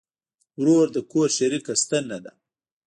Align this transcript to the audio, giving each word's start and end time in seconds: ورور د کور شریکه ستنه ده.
ورور 0.59 0.87
د 0.95 0.97
کور 1.11 1.27
شریکه 1.37 1.73
ستنه 1.83 2.17
ده. 2.23 2.31